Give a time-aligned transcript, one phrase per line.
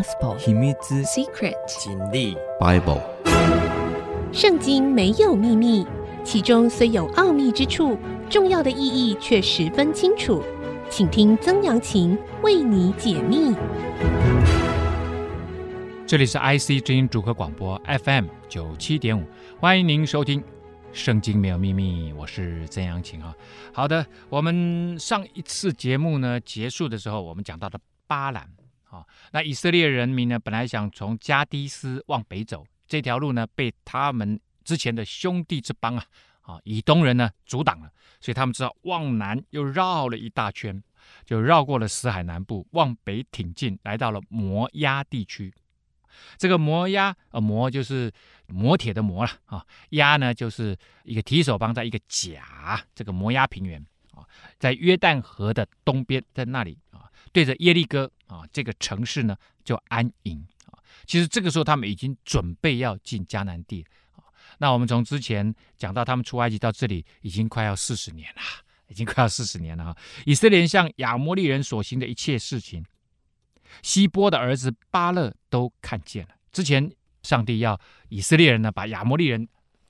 [0.00, 3.02] Gospel，秘密 Secret，真理 Bible。
[4.32, 5.86] 圣经没有秘密，
[6.24, 7.98] 其中虽有奥秘之处，
[8.30, 10.42] 重要的意义却十分清楚。
[10.88, 13.54] 请听曾阳晴为你解密。
[16.06, 19.22] 这里是 IC 之音主客广播 FM 九七点五，
[19.58, 20.40] 欢迎您收听
[20.94, 23.34] 《圣经没有秘密》，我是曾阳晴啊。
[23.70, 28.48] 好的，我们上一次节目呢结束的时候，我们讲到了巴兰。
[28.90, 36.04] 啊，那以色列人民呢，本来想从加低斯往北走，这条路呢，被他们之前的兄弟之邦啊，
[36.42, 37.90] 啊，以东人呢阻挡了，
[38.20, 40.82] 所以他们只好往南又绕了一大圈，
[41.24, 45.54] 就绕过了死海南部，往北挺进，来到了摩押地区。
[46.36, 48.12] 这个摩押，呃，摩就是
[48.48, 53.80] 磨铁的磨了啊，押呢就是一个提手旁，在一个甲，这个摩押平原
[54.12, 54.26] 啊，
[54.58, 56.76] 在约旦河的东边，在那里，
[57.32, 58.10] 对着耶利哥。
[58.30, 60.78] 啊，这个城市呢就安营啊。
[61.04, 64.22] 其实这个时候他们已经准备要进迦南地啊。
[64.58, 68.40] 那我们从之前讲到他们出埃及到这里，已经快要四十年了，
[68.86, 69.96] 已经快要四十年了啊。
[70.24, 72.84] 以色列人向亚摩利人所行的一切事情，
[73.82, 76.36] 希波的儿子巴勒都看见了。
[76.52, 76.88] 之前
[77.24, 79.48] 上帝要以色列人呢把亚摩利人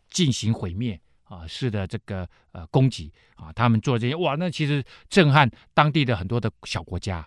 [0.08, 0.98] 进行毁灭
[1.30, 7.26] 啊，式的这个呃攻击啊，他们做这些哇，那其实震撼当地的很多的小国家。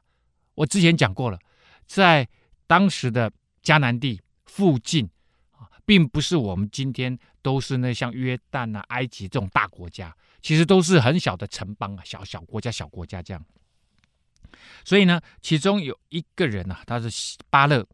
[0.55, 1.39] 我之前讲过了，
[1.85, 2.27] 在
[2.67, 3.31] 当时的
[3.63, 5.09] 迦南地附近
[5.51, 13.41] 啊，并不是我们今天都是那像约旦啊、埃及这种大国家，其实都是很小的城邦啊，小小国家、小国家这样。
[14.83, 17.87] 所以呢，其中有一个人啊，他是巴勒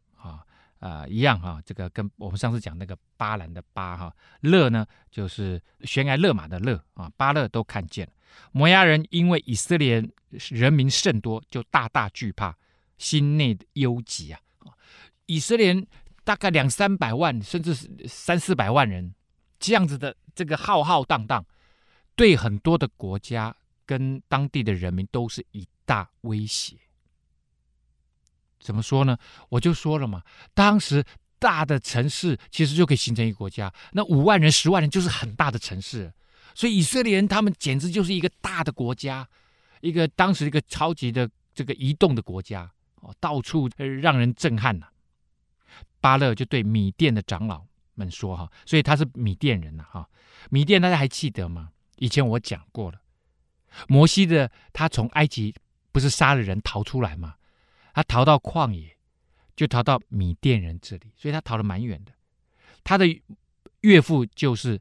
[0.80, 8.12] 啊一样哈、啊，这个跟我们上次讲那个巴兰的巴哈、啊、勒呢，就是悬崖勒马的勒啊，巴勒都看见了。
[8.52, 10.04] 摩押人因为以色列
[10.50, 12.56] 人民甚多，就大大惧怕，
[12.96, 14.40] 心内的忧急啊！
[15.26, 15.74] 以色列
[16.24, 19.14] 大概两三百万，甚至是三四百万人，
[19.58, 21.44] 这样子的这个浩浩荡荡，
[22.14, 23.54] 对很多的国家
[23.84, 26.76] 跟当地的人民都是一大威胁。
[28.60, 29.16] 怎么说呢？
[29.48, 30.22] 我就说了嘛，
[30.54, 31.02] 当时
[31.38, 36.12] 大的城市其实就可以形成一个国家，那五万人、十万人就是很大的城市。
[36.54, 39.26] 所以以色列人他们简直就是一个大的国家，
[39.80, 43.70] 一个当时一个超级的这个移动的国家哦，到处
[44.02, 44.88] 让人震撼呐、
[46.00, 50.08] 巴勒就对米甸的长老们说哈，所以他是米甸人呐哈。
[50.50, 51.70] 米甸大家还记得吗？
[51.96, 53.00] 以前我讲过了，
[53.88, 55.54] 摩西的他从埃及
[55.92, 57.34] 不是杀了人逃出来吗？
[57.94, 58.96] 他逃到旷野，
[59.56, 62.12] 就逃到米甸人这里，所以他逃得蛮远的。
[62.84, 63.06] 他的
[63.80, 64.80] 岳父就是。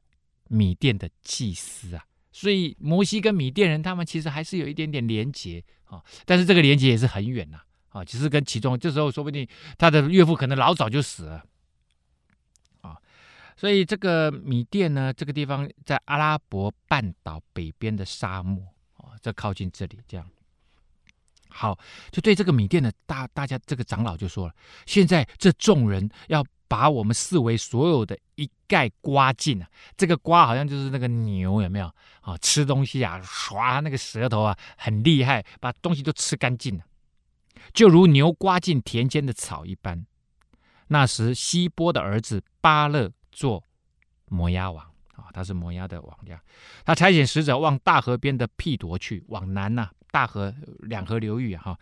[0.52, 7.60] 米甸的祭司啊，所以摩西跟米甸人他们其实还是有一点点连结啊，但是这个连结也是很远呐
[7.90, 9.48] 啊，只是跟其中这时候说不定
[9.78, 11.46] 他的岳父可能老早就死了。
[12.82, 12.98] 啊，
[13.56, 20.28] 所以这个米甸呢，这个地方在阿拉伯半岛北边的沙漠啊，这靠近这里这样，
[21.50, 21.78] 好，
[22.12, 24.54] 就对这个米店的大大家这个长老就说了，
[24.86, 26.46] 现在这众人要。
[26.70, 29.68] 把我们四围所有的一概刮尽啊！
[29.98, 32.38] 这个刮好像就是那个牛有没有啊？
[32.38, 36.84] 吃东西啊，刷那个舌头啊，很厉害，把东西都吃干净了，
[37.74, 40.06] 就如牛刮尽田间的草一般。
[40.90, 43.64] 那时希波的儿子巴勒做
[44.28, 46.40] 摩押王啊，他是摩押的王家。
[46.86, 51.80] 他差遣使者往大河边的辟夺去，往南呐、大河两河流域哈、啊。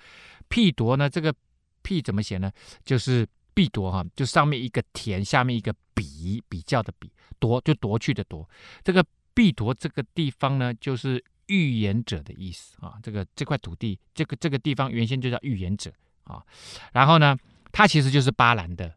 [0.47, 1.33] 辟铎呢，这个
[1.81, 2.51] 辟怎么写呢？
[2.83, 3.27] 就是。
[3.57, 8.47] 必夺哈，就上面一个田，下面一个比，比较的比，夺就夺去的夺。
[8.83, 12.99] 这个必夺这个地方呢，就是预言者的意思啊。
[13.01, 15.91] 这个这块土地，这个这个地方原先就叫预言者
[16.25, 16.45] 啊。
[16.94, 17.35] 然后呢，
[17.71, 18.94] 它其实就是巴兰的，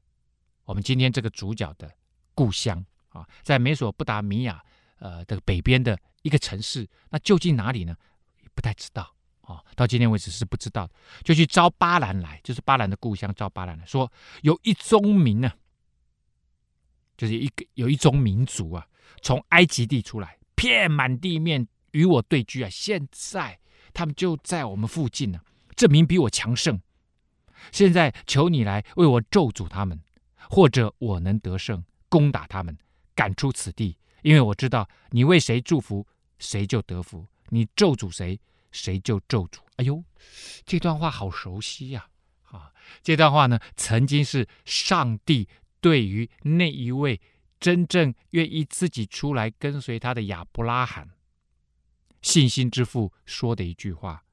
[0.67, 1.91] 我们今天这个主角的
[2.35, 4.63] 故乡啊，在美索不达米亚
[4.99, 6.87] 呃的北边的一个城市。
[7.09, 7.97] 那究竟哪里呢？
[8.55, 9.17] 不太知道。
[9.51, 10.89] 哦，到今天为止是不知道，
[11.25, 14.11] 就去招巴兰来，就是巴兰的故乡，招巴兰来说，
[14.43, 15.51] 有一宗民呢、
[17.17, 18.87] 就是一个有一宗民族啊，
[19.23, 23.59] 从埃及地出来，遍满地面与我对居啊，现在
[23.93, 26.81] 他们就在我们附近呢、啊，这民比我强盛，
[27.73, 30.01] 现在求你来为我咒诅他们，
[30.49, 32.79] 或者我能得胜，攻打他们，
[33.17, 36.07] 赶出此地，因为我知道你为谁祝福，
[36.39, 38.41] 谁就得福；你咒诅谁。
[38.71, 39.59] 谁就咒诅？
[39.77, 40.05] 哎呦，
[40.65, 42.09] 这段话好熟悉呀！
[42.45, 42.73] 啊，
[43.03, 45.49] 这段话呢，曾经是上帝
[45.81, 47.21] 对于那一位
[47.59, 51.11] 真正愿意自己出来跟随他的亚伯拉罕，
[52.23, 54.25] 信心之父说的一句话：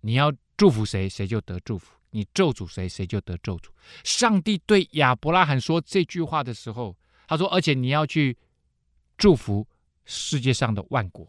[0.00, 3.70] 你要祝福谁，谁就得祝福；你咒诅谁，谁就得咒诅。
[4.04, 6.96] 上帝对亚伯拉罕说这句话的时候，
[7.26, 8.36] 他说：“而且你要去
[9.16, 9.66] 祝福
[10.04, 11.26] 世界上的万国。”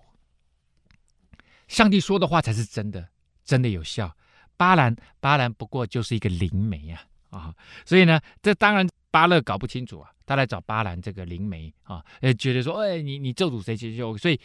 [1.68, 3.08] 上帝说的话才是真的，
[3.44, 4.16] 真的有效。
[4.58, 7.56] 巴兰，巴兰不过就是一个灵媒啊啊！
[7.86, 14.40] 所以呢，这当然巴勒搞不清楚啊，他来找巴兰这个灵媒啊，呃，觉得说：“哎，你你咒诅谁，谁就……”所以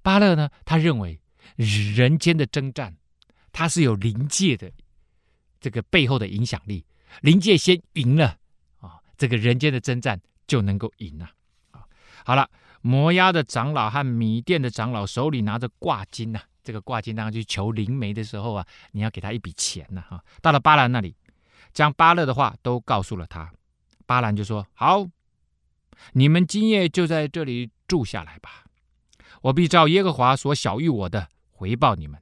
[0.00, 1.18] 巴勒呢，他认为
[1.56, 2.96] 人间的征战，
[3.50, 4.70] 他是有灵界的。
[5.60, 6.84] 这个背后的影响力，
[7.20, 8.38] 灵界先赢了
[8.78, 11.28] 啊，这个人间的征战就能够赢了
[11.72, 11.82] 啊。
[12.24, 12.48] 好了，
[12.80, 20.22] 摩押的长老和米甸的长老手里拿着挂金呐，这个挂金当去求灵媒的时候啊，你要给他一笔钱呢哈。
[20.42, 21.16] 到了巴兰那里，
[21.72, 23.50] 将巴勒的话都告诉了他，
[24.04, 25.08] 巴兰就说：“好，
[26.12, 28.64] 你们今夜就在这里住下来吧，
[29.40, 32.20] 我必照耶和华所晓谕我的回报你们。”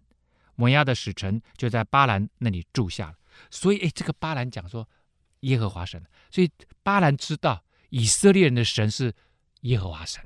[0.54, 3.16] 摩押的使臣就在巴兰那里住下了。
[3.50, 4.88] 所以，哎，这个巴兰讲说
[5.40, 6.00] 耶和华神，
[6.30, 6.48] 所以
[6.84, 9.12] 巴兰知道以色列人的神是
[9.62, 10.24] 耶和华神，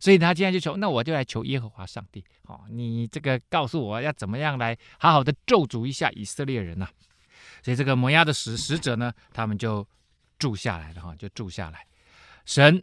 [0.00, 6.88] 所以他今天就求，那我就来求耶和华上帝，哦，你这个告诉我要怎么样来好好的咒诅一下以色列人呐、
[7.62, 9.86] 所以这个摩押的使使者呢，他们就
[10.38, 11.86] 住下来了哈，就住下来。
[12.46, 12.82] 神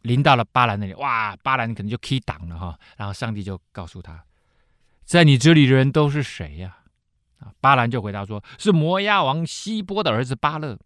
[0.00, 4.24] 临到了巴兰那里，哇，巴兰可能就 key 挡了哈，然后上帝就告诉他，
[5.04, 6.78] 在你这里的人都是谁呀、
[7.38, 10.78] 啊，巴兰就回答说：“是摩押王西波的儿子巴勒，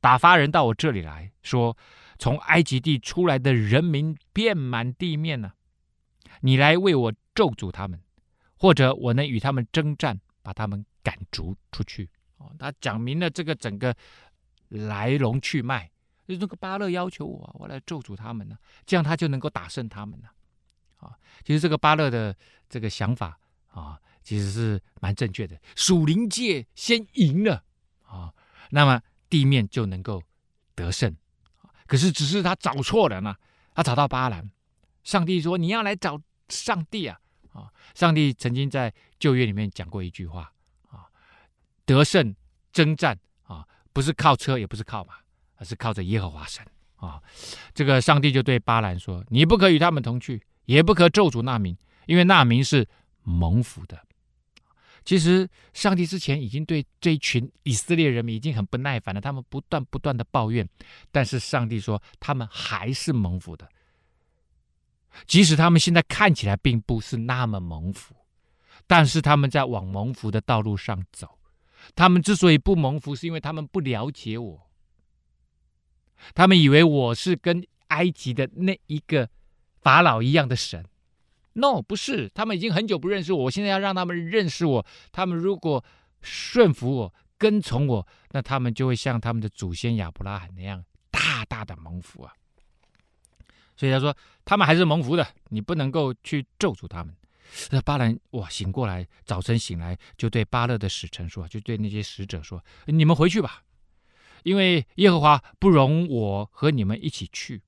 [0.00, 1.76] 打发人到我这里来说，
[2.18, 5.52] 从埃及地出来的人民遍满地面呢、
[6.40, 8.00] 你来为我咒诅他们，
[8.56, 12.08] 或者我能与他们征战，把他们赶逐出去。”
[12.38, 13.94] 哦，他讲明了这个整个
[14.68, 15.90] 来龙去脉，
[16.26, 18.56] 就这个巴勒要求我，我来咒诅他们呢，
[18.86, 20.28] 这样他就能够打胜他们呢。
[20.98, 22.36] 啊，其实这个巴勒的
[22.68, 24.00] 这个想法啊。
[24.24, 27.64] 其实是蛮正确的，属灵界先赢了
[28.04, 28.30] 啊，
[28.68, 30.22] 那么地面就能够
[30.74, 31.16] 得胜。
[31.86, 33.38] 可是只是他找错人了，
[33.74, 34.50] 他找到巴兰。
[35.04, 37.18] 上帝说：“你要来找上帝啊！”
[37.52, 40.52] 啊，上帝曾经在旧约里面讲过一句话
[40.90, 41.08] 啊
[41.86, 42.34] ：“得胜
[42.72, 45.14] 征战啊，不是靠车，也不是靠马，
[45.56, 46.62] 而是靠着耶和华神
[46.96, 47.22] 啊。”
[47.72, 51.76] 这个上帝就对巴兰说：“你不可与他们同去，也不可咒诅那民，
[52.06, 52.86] 因为那民是
[53.22, 53.98] 蒙福的。”
[55.08, 60.68] 其实，上帝之前已经对这一群以色列人民已经很不耐烦了，他们不断不断的抱怨，
[61.10, 63.66] 但是上帝说他们还是蒙福的，
[65.26, 68.14] 即使他们现在看起来并不是那么蒙福，
[68.86, 71.38] 但是他们在往蒙福的道路上走。
[71.94, 74.70] 他们之所以不蒙福，是因为他们不了解我，
[76.34, 79.30] 他们以为我是跟埃及的那一个
[79.80, 80.84] 法老一样的神。
[81.58, 83.44] No，不是，他们已经很久不认识我。
[83.44, 84.86] 我现在要让他们认识我。
[85.10, 85.84] 他们如果
[86.22, 92.32] 顺服我、跟从我，那他们就会像他们的祖先亚伯拉罕那样大大的蒙福啊。
[93.76, 97.14] 所以他说，他们还是蒙福的，你不能够去咒诅他们。
[97.70, 103.62] 那巴兰哇，醒过来，早晨醒来就对巴勒的使臣说，就对那些使者说：“你们回去吧，
[104.44, 107.62] 因为耶和华不容我和你们一起去。”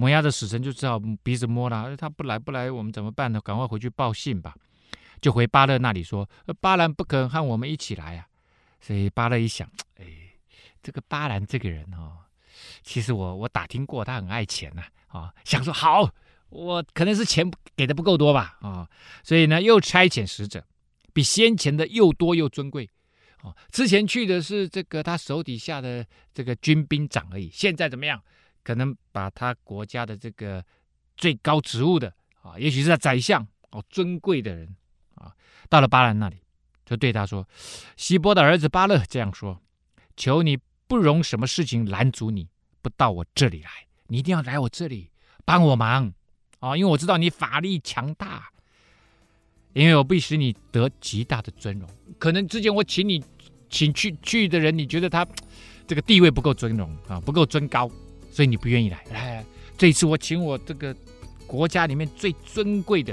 [0.00, 3.38] 摩押的死神就只好鼻子摸了，他不来不来，我们怎么办呢？
[3.38, 4.54] 赶快回去报信吧。
[5.20, 6.26] 就回巴勒那里说，
[6.58, 8.26] 巴兰不肯和我们一起来啊。
[8.80, 10.06] 所以巴勒一想，哎，
[10.82, 12.16] 这个巴兰这个人哦，
[12.82, 16.10] 其实我我打听过，他很爱钱呐啊，想说好，
[16.48, 18.88] 我可能是钱给的不够多吧啊，
[19.22, 20.64] 所以呢又差遣使者，
[21.12, 22.88] 比先前的又多又尊贵
[23.42, 23.54] 哦。
[23.70, 28.18] 之前去的是这个他手底下的这个军兵长而已，现在怎么样？
[28.62, 30.64] 可能把他国家的这个
[31.16, 32.12] 最高职务的
[32.42, 34.74] 啊，也许是他宰相哦，尊贵的人
[35.14, 35.34] 啊，
[35.68, 36.36] 到了巴兰那里，
[36.84, 37.46] 就对他说
[37.96, 39.60] ：“希波的儿子巴勒这样说，
[40.16, 42.48] 求你不容什么事情拦阻你，
[42.82, 43.70] 不到我这里来，
[44.08, 45.10] 你一定要来我这里
[45.44, 46.12] 帮我忙
[46.58, 48.50] 啊，因为我知道你法力强大，
[49.72, 51.88] 因为我必使你得极大的尊荣。
[52.18, 53.22] 可能之前我请你
[53.68, 55.26] 请去去的人，你觉得他
[55.86, 57.90] 这个地位不够尊荣啊，不够尊高。”
[58.30, 59.44] 所以你不愿意来，来，
[59.76, 60.94] 这一次我请我这个
[61.46, 63.12] 国家里面最尊贵的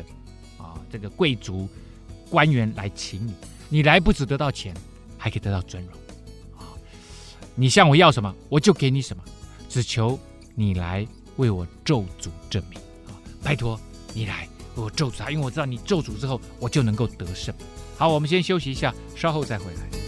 [0.57, 1.67] 啊，这个贵族
[2.29, 3.33] 官员来请你，
[3.69, 4.73] 你来不止得到钱，
[5.17, 5.93] 还可以得到尊荣
[6.57, 6.69] 啊！
[7.55, 9.23] 你向我要什么，我就给你什么，
[9.67, 10.19] 只求
[10.53, 11.05] 你来
[11.37, 13.17] 为我咒诅证明啊！
[13.41, 13.79] 拜托
[14.13, 17.53] 你来为我咒诅他，因为我知道你咒诅之后，我就能够得胜。
[17.97, 20.06] 好，我们先休息一下，稍后再回来。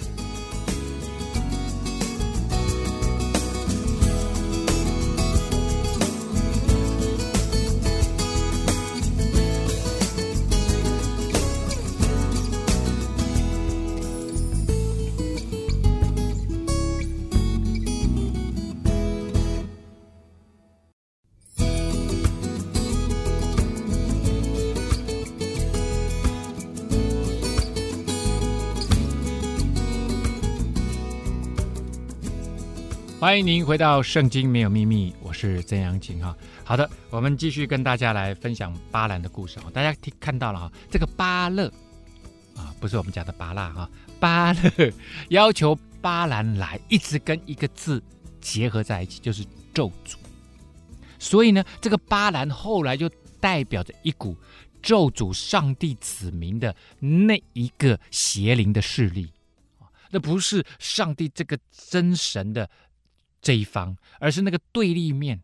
[33.30, 36.36] 欢迎您回到《圣经没有秘密》，我是曾阳晴哈。
[36.64, 39.70] 好的，我们继续跟大家来分享巴兰的故事哈。
[39.72, 41.72] 大家听看到了哈，这个巴勒
[42.56, 43.88] 啊，不是我们讲的巴拉哈，
[44.20, 44.92] 巴勒
[45.28, 48.02] 要求巴兰来，一直跟一个字
[48.42, 49.46] 结合在一起，就是
[49.76, 50.16] 咒诅。
[51.20, 53.08] 所以呢，这个巴兰后来就
[53.40, 54.36] 代表着一股
[54.82, 59.32] 咒诅上帝子民的那一个邪灵的势力
[59.78, 62.68] 啊，那不是上帝这个真神的。
[63.42, 65.42] 这一方，而是那个对立面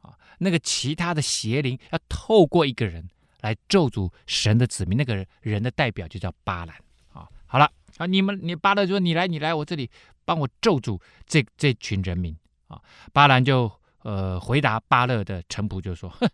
[0.00, 3.08] 啊，那个其他的邪灵要透过一个人
[3.40, 6.76] 来咒诅神的子民，那个人的代表就叫巴兰
[7.12, 7.28] 啊。
[7.46, 9.90] 好了啊，你们你巴勒说你来你来我这里
[10.24, 12.36] 帮我咒诅这这群人民
[12.68, 12.80] 啊。
[13.12, 13.70] 巴兰就
[14.02, 16.28] 呃回答巴勒的臣仆就说：哼，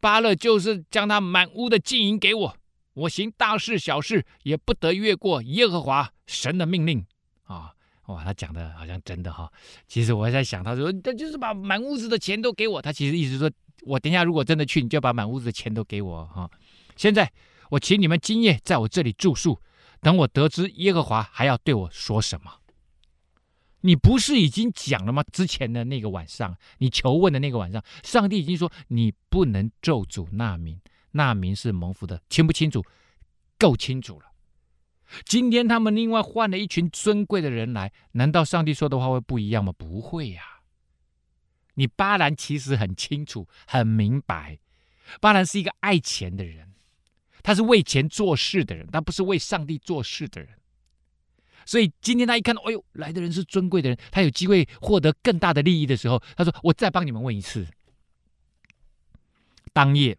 [0.00, 2.56] 巴勒就是将他满屋的金银给我，
[2.94, 7.04] 我行大事小事也不得越过耶和华神的命令
[7.42, 7.74] 啊。
[8.08, 9.50] 哇，他讲的好像真的哈。
[9.86, 12.82] 其实我还在想，他说他就是把满屋子的钱都给我。
[12.82, 13.50] 他其实意思说，
[13.82, 16.50] 我等一下如果真的去，你就把满屋子的钱都给我哈。
[16.96, 17.30] 现在
[17.70, 19.60] 我请你们今夜在我这里住宿，
[20.00, 22.50] 等我得知耶和华还要对我说什么。
[23.82, 25.22] 你不是已经讲了吗？
[25.30, 30.80] 之前的那个晚上，你求问的那个晚上，上帝已经说你不能咒诅那民，
[31.12, 32.82] 那民是蒙福的，清不清楚？
[33.58, 34.27] 够清楚了。
[35.24, 39.72] 今天他们另外换了一群尊贵的人来，难道上帝说的话会不一样吗？
[39.76, 40.42] 不会呀。
[41.74, 44.58] 你巴兰其实很清楚、很明白，
[45.20, 46.74] 巴兰是一个爱钱的人，
[47.42, 50.50] 他是为钱做事的人，他不是为上帝做事的人。
[51.64, 57.66] 所以今天他一看到，哎呦，来的人是尊贵的人，他有机会获得更大的利益的时候，他说：“我再帮你们问一次。”
[59.72, 60.18] 当夜，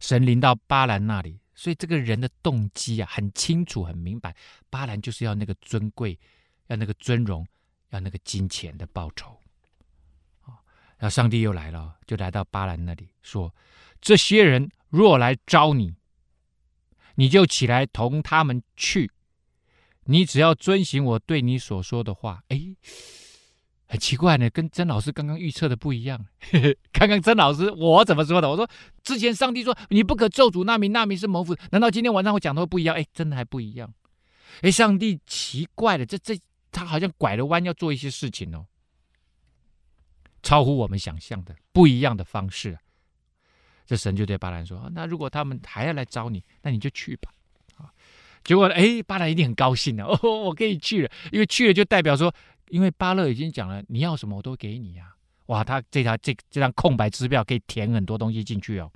[0.00, 1.38] 神临到巴兰那里。
[1.60, 4.34] 所以这个人的动机啊，很清楚、很明白。
[4.70, 6.18] 巴兰就是要那个尊贵，
[6.68, 7.46] 要那个尊荣，
[7.90, 9.38] 要那个金钱的报酬。
[10.96, 13.54] 然后上帝又来了，就来到巴兰那里说
[14.00, 15.94] ：“这些人若来招你，
[17.16, 19.12] 你就起来同他们去。
[20.04, 22.74] 你只要遵行我对你所说的话。”哎。
[23.90, 26.24] 很奇怪呢，跟曾老师刚刚预测的不一样。
[26.92, 28.48] 刚刚曾老师我怎么说的？
[28.48, 28.68] 我说
[29.02, 31.56] 之前上帝说你不可咒诅那民，那民是蒙福。
[31.72, 32.94] 难道今天晚上我讲的会不一样？
[32.94, 33.92] 哎，真的还不一样。
[34.60, 36.38] 哎，上帝奇怪了，这这
[36.70, 38.64] 他好像拐了弯要做一些事情哦，
[40.40, 42.78] 超乎我们想象的不一样的方式。
[43.86, 47.32] 这神就对巴兰说：“那如果他们还要来找你，那你就去吧。”
[47.74, 47.90] 啊，
[48.44, 52.32] 结果哎，巴兰一定很高兴的 哦，我可以去了，因为去了就代表说。
[52.70, 55.14] 因为巴勒已经讲了，你要什么我都给你呀！
[55.46, 58.90] 哇，他这条这这张空白支票可以填很多东西进去哦。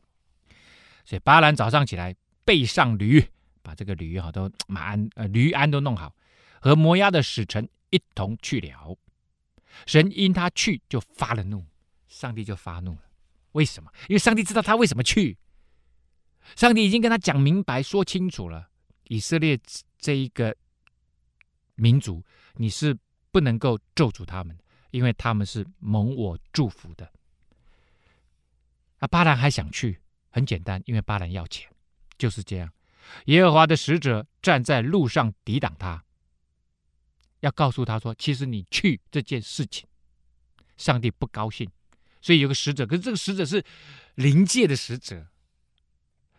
[1.04, 2.14] 所以巴兰早上起来
[2.44, 3.22] 背上驴，
[3.62, 6.14] 把这个驴哈都马鞍呃驴鞍都弄好，
[6.60, 8.96] 和摩押的使臣一同去了。
[9.86, 11.66] 神因他去就发了怒，
[12.06, 13.02] 上帝就发怒了。
[13.52, 13.90] 为什么？
[14.08, 15.36] 因为上帝知道他为什么去，
[16.54, 18.68] 上帝已经跟他讲明白说清楚了。
[19.08, 19.58] 以色列
[19.98, 20.56] 这一个
[21.74, 22.22] 民族，
[22.54, 22.96] 你是。
[23.34, 24.56] 不能够咒诅他们，
[24.92, 27.10] 因为他们是蒙我祝福的。
[28.98, 29.98] 啊，巴兰还想去，
[30.30, 31.68] 很简单，因为巴兰要钱，
[32.16, 32.72] 就是这样。
[33.24, 36.04] 耶和华的使者站在路上抵挡他，
[37.40, 39.84] 要告诉他说：“其实你去这件事情，
[40.76, 41.68] 上帝不高兴。”
[42.22, 43.64] 所以有个使者，可是这个使者是
[44.14, 45.26] 灵界的使者，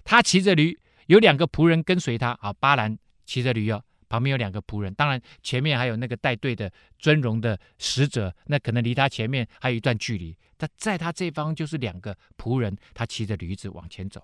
[0.06, 2.30] 他骑着驴，有两个仆人跟随他。
[2.40, 3.84] 啊，巴兰骑着驴哦。
[4.15, 10.34] 旁边有两个仆人，当然前面还有那个带队的尊荣的使者，那可能离他前面还有一段距离。
[10.57, 14.24] 他在他这方就是两个仆人，他骑着驴子往前走。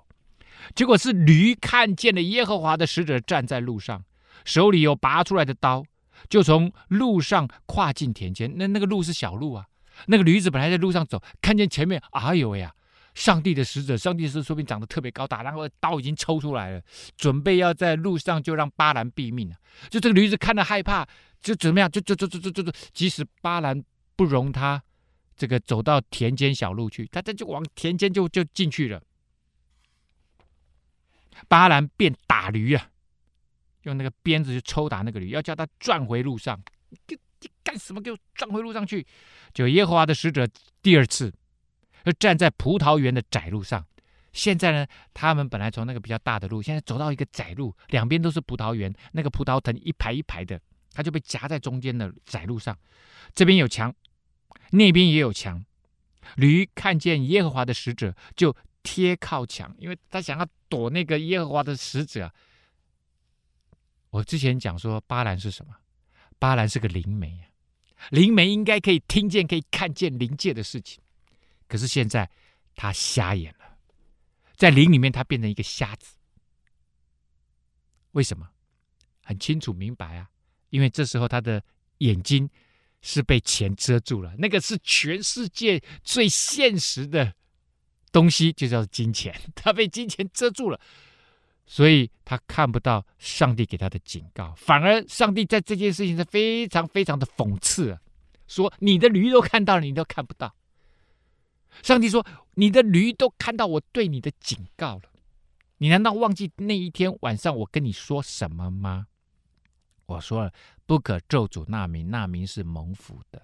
[0.74, 4.06] 结果是驴看见了耶和华的使者站在路上，
[4.46, 5.84] 手里有拔出来的刀，
[6.30, 8.54] 就从路上跨进田间。
[8.56, 9.66] 那那个路是小路啊，
[10.08, 12.74] 那个驴子本来在路上走，看见前面，哎呦喂呀！
[13.14, 16.82] 上帝的使者，上帝是说不定长得特别高大，然后刀已经抽出来了，
[17.18, 19.56] 准备要在路上就让巴兰毙命了。
[19.90, 21.08] 就这个驴子看了害怕，
[21.42, 21.92] 就怎么样？
[21.92, 23.84] 就就就就就就就，即使巴兰
[24.16, 24.82] 不容他
[25.36, 29.02] 这个走到田间小路去，他这就往田间就就进去了。
[31.48, 32.90] 巴兰便打驴啊，
[33.84, 36.62] 用那个鞭子去抽打那个驴，要叫他转回路上。
[36.90, 37.18] 你
[37.64, 38.02] 干什么？
[38.02, 39.06] 给我转回路上去！
[39.54, 40.48] 就耶和华的使者
[40.82, 41.34] 第二次。
[42.04, 43.86] 就站在葡萄园的窄路上，
[44.34, 50.60] 现在呢，他们本来从那个比较大的路，现在走到一个窄路，两边都是葡萄园，那个葡萄藤一排一排的，
[50.94, 52.78] 他就被夹在中间的窄路上，
[53.36, 53.94] 这边有墙，
[54.72, 55.64] 那边也有墙，
[56.36, 62.34] 驴看见耶和华的使者，就贴靠墙，因为他想要躲那个耶和华的使者。
[64.10, 65.76] 我之前讲说巴兰是什么？
[66.40, 67.46] 巴兰是个灵媒，
[68.10, 71.02] 灵媒应该可以听见、可以看见灵界的事情。
[71.72, 72.30] 可是现在
[72.76, 73.78] 他瞎眼了，
[74.58, 76.18] 在灵里面他变成一个瞎子。
[78.12, 78.50] 为什么？
[79.24, 80.30] 很清楚明白啊，
[80.70, 81.64] 因为这时候他的
[82.00, 82.50] 眼睛
[83.02, 87.34] 是被钱遮住了，那个是全世界最现实的
[88.12, 90.78] 东西，就叫金钱， 他被金钱遮住了。
[91.66, 98.02] 所以他看不到上帝给他的警告，反而上帝在这件事情上非常非常的讽刺啊，
[98.46, 100.54] 说你的驴都看到了，你都看不到。
[101.82, 102.26] 上帝说
[102.56, 105.04] 你的驴都看到我对你的警告了，
[105.78, 109.08] 你难道忘记那一天晚上我跟你说什么吗？
[110.06, 110.54] 我说了，
[110.86, 113.42] 不可咒诅那民，那民是蒙福的。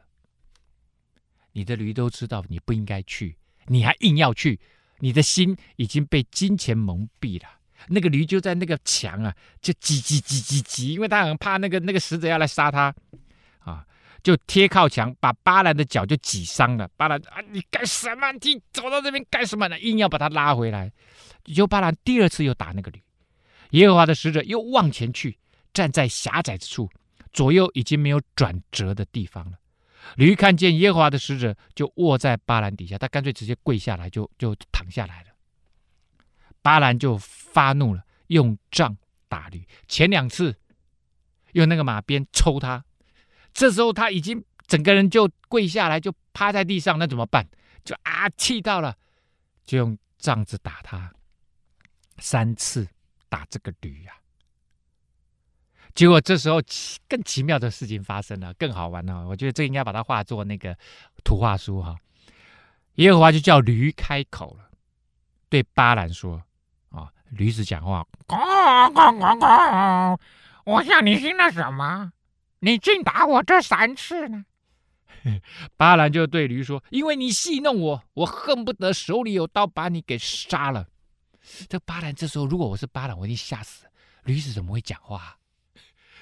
[1.53, 4.59] 你的驴都知道你不应该去，你还硬要去，
[4.99, 7.49] 你的心已经被金钱蒙蔽了。
[7.87, 12.93] 那个驴就在那个墙啊，就挤挤挤挤挤，因为他很怕那个那个使者要来杀他，
[13.59, 13.85] 啊，
[14.23, 16.89] 就贴靠墙，把巴兰的脚就挤伤了。
[16.97, 18.31] 巴兰啊，你干什么？
[18.33, 19.79] 你走到这边干什么呢？
[19.79, 20.91] 硬要把他拉回来。
[21.45, 23.01] 就巴兰第二次又打那个驴，
[23.71, 25.37] 耶和华的使者又往前去，
[25.73, 26.89] 站在狭窄之处，
[27.31, 29.57] 左右已经没有转折的地方了。
[30.15, 35.27] 驴看见耶和华的使者，就卧在巴兰底下，他干脆直接跪下来，就就躺下来了。
[36.61, 38.97] 巴兰就发怒了，用杖
[39.29, 39.65] 打驴。
[39.87, 40.55] 前两次
[41.53, 42.83] 用那个马鞭抽他，
[43.57, 47.43] 这时候他已经整个人就跪下来，就趴在地上，那怎么办？
[47.83, 48.95] 就啊，气到了，
[49.65, 51.11] 就用杖子打他，
[52.19, 52.87] 三次
[53.29, 54.13] 打这个驴啊。
[55.95, 56.61] 结果这时候
[57.09, 59.27] 更奇妙的事情发生了，更好玩了。
[59.27, 60.77] 我觉得这应该把它画作那个
[61.23, 61.95] 图画书哈。
[62.95, 64.69] 耶和华就叫驴开口了，
[65.49, 66.43] 对巴兰说。
[66.89, 68.05] 啊驴子讲话，
[70.63, 72.13] 我向你行了什么？
[72.59, 74.45] 你竟打我这三次呢？
[75.75, 80.87] 巴兰就对驴说：“因为你戏弄我，我恨不得手里有刀把你给杀了。”
[81.67, 83.85] 这巴兰这时候，如果我是巴兰，我一定吓死。
[84.23, 85.37] 驴子怎么会讲话？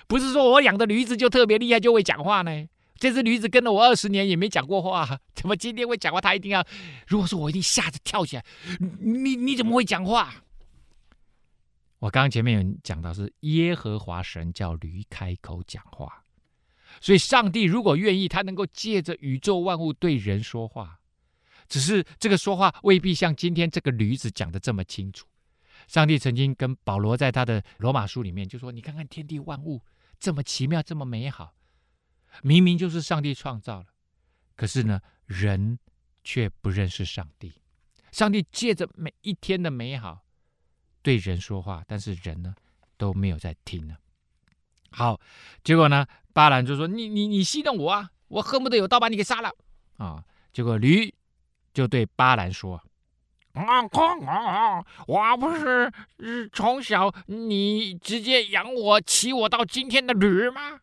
[0.08, 2.68] 不是说我养的驴子就特别厉害，就会讲话呢？
[2.98, 6.22] 这只驴子跟了我二十年也没讲过话， 怎么今天会讲话？
[6.22, 6.66] 他一定要……
[7.08, 8.46] 如果说我一定吓得跳起来，
[9.00, 10.34] 你你怎么会讲话？
[12.00, 16.24] 我刚刚前面有讲到，是耶和华神叫驴开口讲话，
[17.02, 21.00] 所以上帝如果愿意，他能够借着宇宙万物对人说话，
[21.68, 25.28] 只是这个说话未必像今天这个驴子讲的这么清楚。
[25.88, 29.84] 上帝曾经跟保罗在他的罗马书里面就说：“你看看天地万物
[30.20, 31.54] 这么奇妙，这么美好，
[32.42, 33.88] 明明就是上帝创造了，
[34.56, 35.78] 可是呢，人
[36.24, 37.54] 却不认识上帝。
[38.12, 40.26] 上帝借着每一天的美好。”
[41.04, 42.56] 对人说话，但是人呢
[42.98, 43.96] 都没有在听呢。
[44.96, 45.20] 好，
[45.62, 48.10] 结果呢，巴兰就说：“你你你戏弄我啊！
[48.30, 49.54] 我恨不得有刀把你给杀了
[49.98, 51.14] 啊！”结果驴
[51.74, 52.82] 就对巴兰说
[53.52, 54.86] ：“啊啊啊！
[55.06, 55.92] 我不是
[56.54, 60.80] 从小你直接养我、骑我到今天的驴吗？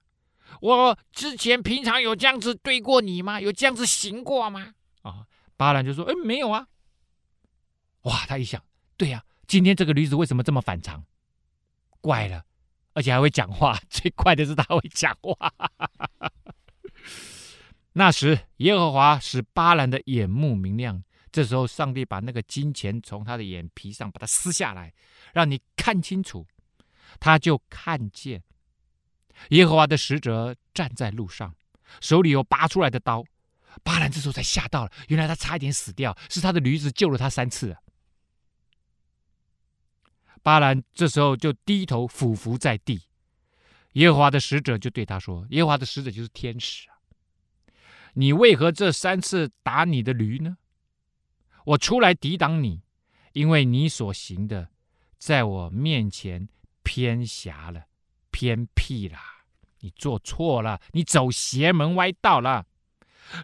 [0.60, 3.40] 我之前平常有这样子对过你吗？
[3.40, 5.24] 有这样子行过吗？”啊，
[5.56, 6.66] 巴兰就说：“哎，没有啊。”
[8.04, 8.62] 哇，他一想，
[8.98, 9.24] 对呀。
[9.46, 11.02] 今天这个驴子为什么这么反常？
[12.00, 12.44] 怪了，
[12.94, 13.78] 而且还会讲话。
[13.90, 15.52] 最快的是他会讲话。
[17.94, 21.02] 那时，耶和华使巴兰的眼目明亮。
[21.30, 24.92] 这时候，上帝把那个金钱从他的眼皮上把它撕下来，
[25.32, 26.46] 让你看清楚。
[27.20, 28.42] 他就看见
[29.50, 31.54] 耶和华的使者站在路上，
[32.00, 33.24] 手里有拔出来的刀。
[33.82, 37.74] 巴兰这时候才吓到了，原来他差一点死掉，是他的驴子救了他三次。
[40.42, 43.02] 巴兰这时候就低头俯伏在地，
[43.92, 46.98] 耶和华的使者就对他说：“耶和华的使者就是天使啊，
[48.14, 50.56] 你为何这三次打你的驴呢？
[51.64, 52.82] 我出来抵挡你，
[53.34, 54.70] 因为你所行的
[55.16, 56.48] 在我面前
[56.82, 57.84] 偏狭了、
[58.32, 59.16] 偏僻了，
[59.78, 62.66] 你做错了，你走邪门歪道了。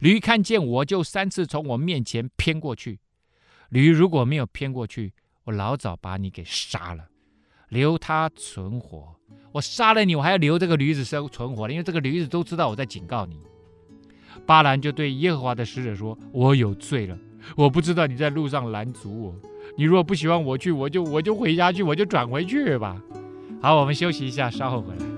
[0.00, 2.98] 驴看见我就三次从我面前偏过去，
[3.68, 5.14] 驴如果没有偏过去。”
[5.48, 7.06] 我老早把你给杀了，
[7.70, 9.16] 留他存活。
[9.50, 13.40] 我杀了你，我还要留这个驴子生存活，因为这个驴子都知道我在警告你。
[14.44, 17.16] 巴兰就对耶和华的使者说：“我有罪了，
[17.56, 19.34] 我不知道你在路上拦阻我。
[19.74, 23.00] 你如果不喜欢我去，我就我就回家去，我就转回去吧。”
[23.62, 25.17] 好，我们休息一下，稍后回来。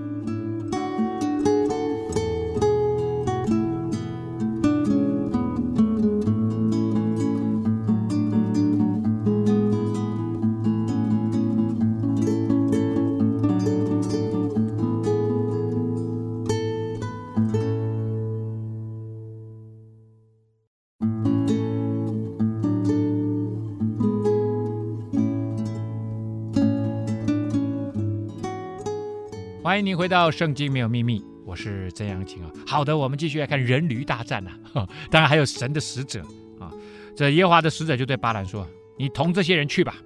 [29.81, 32.51] 迎您回到《圣经没有秘密》，我是曾阳晴啊。
[32.67, 34.87] 好的，我们继续来看人驴大战呐、啊。
[35.11, 36.23] 当然还有神的使者
[36.61, 36.71] 啊。
[37.17, 39.97] 这耶和华的使者就对巴兰说：“你同这些人去吧，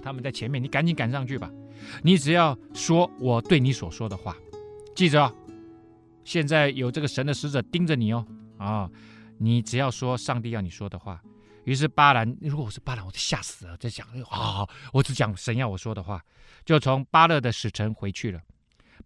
[0.00, 1.50] 他们在前面，你赶紧赶上去吧。
[2.00, 4.36] 你只要说我对你所说的话，
[4.94, 5.34] 记着，
[6.22, 8.24] 现在有这个神的使者盯着你哦。
[8.56, 8.88] 啊，
[9.38, 11.20] 你只要说上帝要你说的话。”
[11.64, 16.22] 于是巴兰，如果我是巴兰，我就吓死了，在想啊，我只讲神要我说的话，
[16.64, 18.38] 就从巴勒的使臣回去了。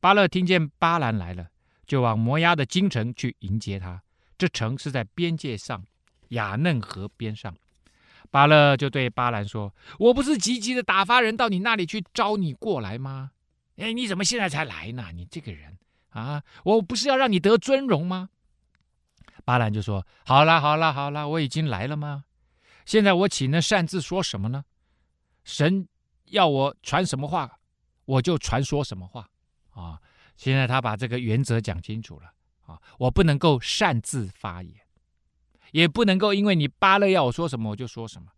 [0.00, 1.48] 巴勒听见巴兰来了，
[1.86, 4.02] 就往摩押的京城去迎接他。
[4.36, 5.84] 这城是在边界上，
[6.28, 7.54] 雅嫩河边上。
[8.30, 13.30] 巴勒就对巴兰说：“我不是急急的打发人到你那里去招你过来吗？
[13.76, 15.10] 哎，你怎么现在才来呢？
[15.14, 15.78] 你这个人
[16.10, 18.28] 啊，我不是要让你得尊荣吗？”
[19.44, 22.24] 巴兰就说：“好了，好了，好了，我已经来了吗？”
[22.84, 24.64] 现在我岂能擅自说什么呢？
[25.44, 25.88] 神
[26.26, 27.58] 要我传什么话，
[28.04, 29.28] 我就传说什么话
[29.82, 30.00] 啊！
[30.36, 32.32] 现在他把这个原则讲清楚了
[32.66, 32.80] 啊！
[32.98, 34.74] 我不能够擅自发言，
[35.72, 38.30] 也不能够因为你巴勒要我说什么我就说什么，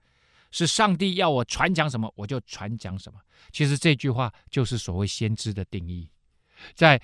[0.50, 3.20] 是上帝要我传讲什么我就传讲什么。
[3.50, 6.10] 其实这句话就是所谓先知的定义，
[6.74, 7.00] 在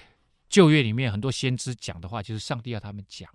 [0.49, 3.29] 旧约里面很多先知讲的话，就是上帝要他们讲；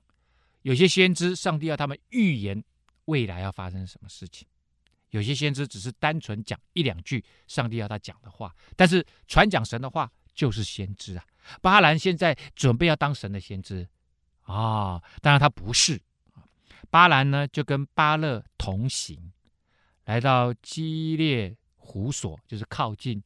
[0.62, 2.64] 有些先知上帝要他们预言。
[3.06, 4.48] 未来要发生什么事情？
[5.10, 11.24] 有些先知只是单纯讲一两句上帝要他讲的话，但是传讲神的话就是先知啊。
[11.62, 13.88] 巴兰现在准备要当神的先知
[14.44, 16.02] 啊、当然他不是。
[16.90, 19.32] 巴兰呢就跟巴勒同行，
[20.06, 23.24] 来到基列胡所，就是靠近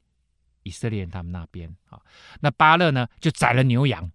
[0.64, 2.00] 以色列人他们那边啊。
[2.42, 4.12] 那巴勒呢就宰了牛羊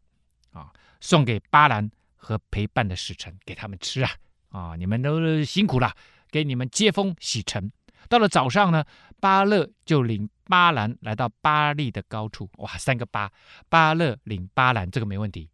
[0.53, 4.11] 啊，送给巴兰和陪伴的使臣给他们吃啊。
[4.50, 5.92] 啊，你们都辛苦了，
[6.31, 7.72] 给你们接风洗尘。
[8.11, 8.85] 到了早上呢，
[9.20, 12.51] 巴勒就领巴兰来到巴利的高处。
[12.59, 13.33] 哇，三个巴，
[13.68, 15.49] 巴勒领巴兰，这个没问题。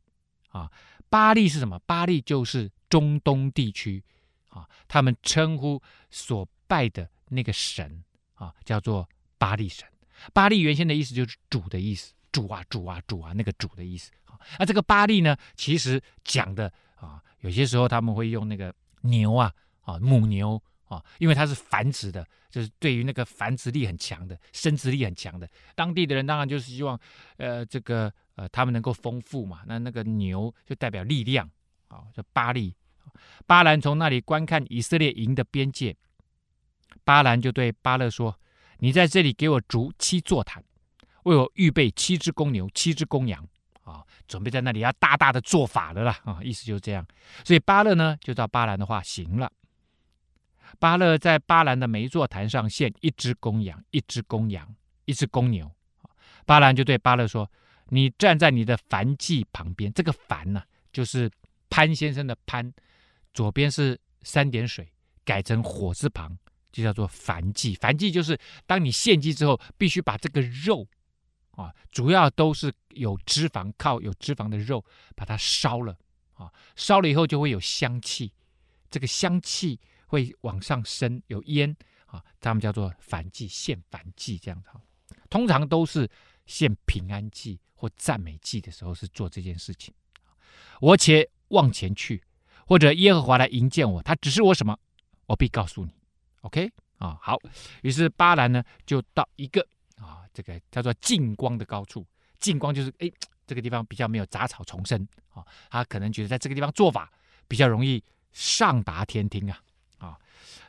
[0.48, 0.68] 啊，
[1.08, 1.78] 巴利是什么？
[1.86, 4.02] 巴利就是中东地区
[4.48, 8.02] 啊，他们称呼所拜的那个神
[8.34, 9.86] 啊，叫做巴利神。
[10.32, 14.10] 巴利原先的意思就是主的意思，主啊，主啊，主啊，那个主的意思。
[14.24, 18.74] 啊，那这个巴利呢，其实讲的啊，有些时候他们会用那个。
[19.02, 25.48] 牛啊，啊母牛啊，因为它是繁殖的，就是对于那个繁殖力很强的，生殖力很强的。
[25.74, 26.98] 当地的人当然就是希望，
[27.36, 29.62] 呃，这个呃，他们能够丰富嘛。
[29.66, 31.50] 那那个牛就代表力量
[31.88, 32.74] 啊，叫巴力。
[33.46, 35.96] 巴兰从那里观看以色列营的边界，
[37.04, 38.38] 巴兰就对巴勒说
[38.78, 40.62] ：“你在这里给我筑七座坛，
[41.24, 43.46] 为我预备七只公牛，七只公羊。”
[43.86, 46.20] 啊，准备在那里要大大的做法了啦！
[46.24, 47.06] 啊，意思就是这样。
[47.44, 49.50] 所以巴勒呢，就照巴兰的话行了。
[50.78, 54.74] 巴勒在巴兰的每一座坛上献一只公羊，一只公羊，
[55.04, 55.70] 一只公牛。
[56.44, 57.50] 巴兰就对巴勒说
[57.90, 59.92] ：“你站在你的燔祭旁边。
[59.92, 61.30] 这个燔呢、就是
[61.68, 62.72] 潘先生的潘，
[63.34, 64.88] 左边是三点水，
[65.24, 66.36] 改成火字旁，
[66.70, 67.74] 就叫做燔祭。
[67.76, 70.86] 燔祭就是当你献祭之后，必须把这个肉。”
[71.56, 75.96] 啊，主要都是有脂肪，靠有脂肪的肉把它烧了
[76.34, 78.30] 啊，烧了以后就会有香气，
[78.90, 84.70] 这个香气会往上升，有烟啊，他们叫做燔祭，献燔祭这样子。
[85.28, 86.08] 通常都是
[86.46, 89.94] 献平安祭或赞美祭的时候是做这件事情。
[90.80, 92.22] 我且往前去，
[92.66, 94.78] 或者耶和华来迎接我，他指示我什么，
[95.26, 95.92] 我必告诉你。
[96.42, 97.36] OK 啊，好，
[97.82, 99.66] 于是巴兰呢就到一个。
[99.96, 102.06] 啊，这个叫做近光的高处，
[102.38, 103.10] 近光就是哎，
[103.46, 107.10] 这个地方比较没有杂草丛生啊，他可能觉得在这个地方做法
[107.48, 109.58] 比较容易上达天听啊，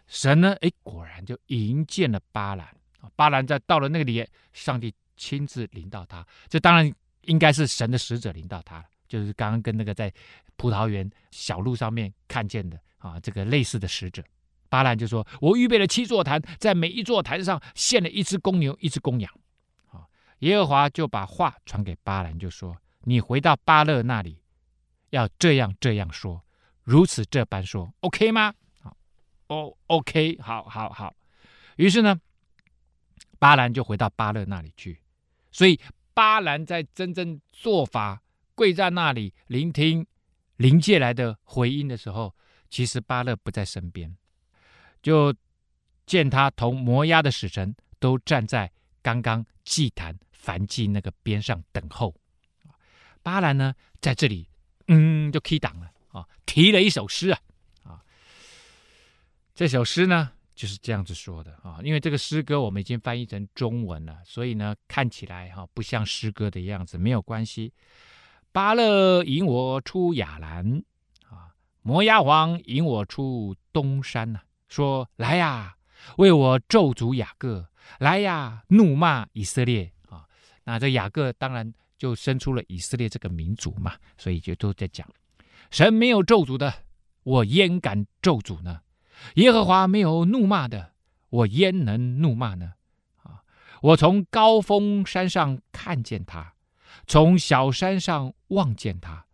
[0.08, 2.68] 神呢哎，果然就迎见了巴兰，
[3.16, 6.92] 巴兰在到了那个里，上帝亲自临到他，这当然
[7.22, 10.12] 应该是神的使者临到他，就是刚刚跟那个在
[10.56, 14.24] 葡萄园小路上面看见的啊，这个类似的使者。
[14.70, 19.32] 巴兰就说：“我预备了七座坛，在每一座坛上献了一只公牛，一只公羊。”
[19.92, 20.04] 啊，
[20.40, 24.42] 耶和华就把话传给巴兰，就说：“你回到巴勒那里，
[25.12, 26.44] 要这样这样说，
[26.84, 28.54] 如此这般说，OK 吗？”
[29.48, 31.16] 哦，OK，好好好。
[31.78, 32.20] 于是呢，
[33.40, 35.00] 巴兰就回到巴勒那里去。
[35.52, 35.80] 所以
[36.14, 38.22] 巴兰在真正做法
[38.56, 40.06] 跪在那里聆听
[40.58, 42.36] 灵界来的回音的时候，
[42.70, 44.16] 其实巴勒不在身边。
[45.02, 45.34] 就
[46.06, 52.14] 见他同摩押的使臣都站在刚刚祭坛燔祭那个边上等候。
[53.22, 54.50] 巴兰呢，在这里，
[54.88, 57.40] 嗯，就 key 档了啊，提了一首诗啊。
[59.58, 67.74] 这首诗呢，就是这样子说的啊，因为这个诗歌我们已经翻译成中文了，所以呢，看起来哈不像诗歌的样子，没有关系。
[68.52, 70.84] 巴勒引我出亚兰
[71.28, 75.76] 啊，摩押王引我出东山呐，说来呀，
[76.18, 77.68] 为我咒诅雅各，
[77.98, 80.28] 来呀，怒骂以色列啊。
[80.66, 85.10] 那这雅各当然就生出了以色列这个民族嘛，所以就都在讲，
[85.72, 86.72] 神没有咒诅的，
[87.24, 88.82] 我焉敢咒诅呢？
[89.36, 90.94] 耶和华没有怒骂的，
[91.30, 92.74] 我焉能怒骂呢？
[93.24, 93.44] 啊！
[93.82, 96.54] 我从高峰山上看见他，
[97.06, 99.26] 从小山上望见他。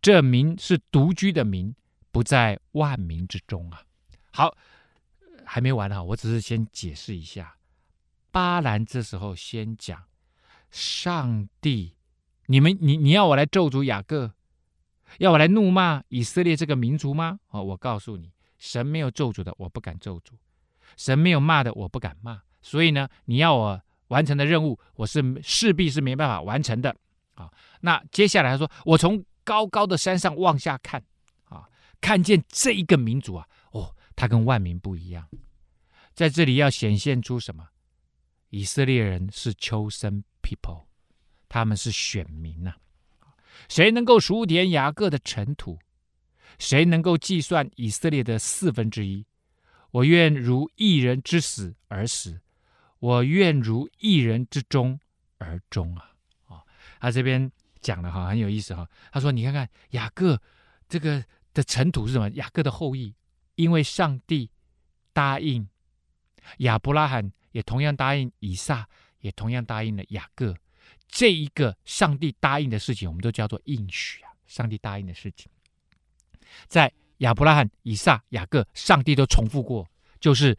[0.00, 1.74] 这民是独居的民，
[2.12, 3.82] 不在万民之中啊。
[4.32, 4.56] 好，
[5.44, 6.02] 还没完啊！
[6.02, 7.56] 我只是先解释一下。
[8.30, 10.04] 巴兰这时候先讲：
[10.70, 11.96] 上帝，
[12.46, 14.34] 你们，你你要我来咒诅雅各，
[15.18, 17.40] 要我来怒骂以色列这个民族吗？
[17.48, 18.30] 哦，我告诉你。
[18.58, 20.32] 神没有咒诅的，我不敢咒诅；
[20.96, 22.42] 神没有骂的，我不敢骂。
[22.60, 26.94] 所以呢，你要我完成的任务，我是势必是没办法完成的。
[27.34, 31.02] 啊，那接下来他说，我从高高的山上往下看，
[31.44, 31.68] 啊，
[32.00, 35.28] 看见这一个民族啊，哦，他跟万民不一样，
[36.14, 37.68] 在这里要显现出什么？
[38.50, 40.86] 以色列人是 chosen people，
[41.48, 42.74] 他们是选民呐、
[43.68, 45.78] 谁能够数点雅各的尘土？
[46.58, 49.24] 谁能够计算以色列的四分之一？
[49.90, 52.40] 我愿如一人之死而死，
[52.98, 55.00] 我愿如一人之终
[55.38, 56.12] 而终啊！
[56.46, 56.62] 啊，
[57.00, 58.86] 他这边讲的哈很有意思哈。
[59.10, 60.40] 他说：“你看看雅各
[60.88, 62.28] 这个的尘土是什么？
[62.30, 63.14] 雅各的后裔，
[63.54, 64.50] 因为上帝
[65.14, 65.66] 答应
[66.58, 68.86] 亚伯拉罕，也同样答应以撒，
[69.20, 70.54] 也同样答应了雅各。
[71.06, 74.28] 这一个上帝答应的事情，我们都叫做应许啊！
[74.46, 75.50] 上帝答应的事情。”
[76.66, 79.88] 在亚伯拉罕、以撒、雅各，上帝都重复过，
[80.20, 80.56] 就是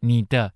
[0.00, 0.54] 你的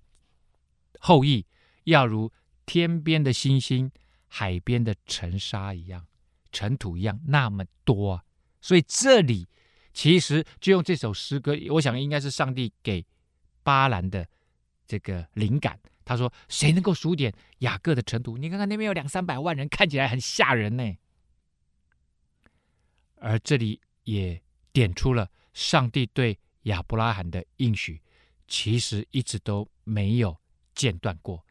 [0.99, 1.45] 后裔
[1.83, 2.31] 要如
[2.65, 3.91] 天边的星星、
[4.27, 6.07] 海边的尘沙一样、
[6.51, 8.23] 尘土一样那么多。
[8.61, 9.47] 所以这里
[9.93, 13.05] 其实就用这首诗歌，我想应该是上帝给
[13.61, 14.27] 巴兰的
[14.87, 15.79] 这个灵感。
[16.03, 18.37] 他说：“谁能够数点雅各的尘土？
[18.37, 20.95] 你看看那边有两三百万人，看起来很吓人呢。”
[23.21, 24.41] 而这里也。
[24.73, 28.01] 点出了上帝对亚伯拉罕的应许，
[28.47, 30.35] 其实一直都没有
[30.75, 31.45] 间断过。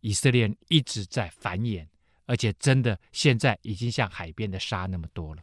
[0.00, 1.86] 以色列一直在繁衍，
[2.26, 5.42] 而且真的现在已经像海边的沙那么多了。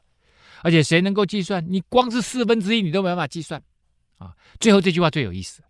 [0.62, 1.65] 而且谁能够计算？
[1.67, 3.63] 你光是四分之一，你都没办法计算
[4.17, 4.36] 啊！
[4.60, 5.63] 最后这句话最有意思：